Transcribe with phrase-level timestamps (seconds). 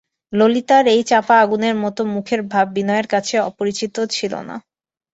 [0.33, 4.55] ললিতার এই চাপা আগুনের মতো মুখের ভাব বিনয়ের কাছে অপরিচিত ছিল না।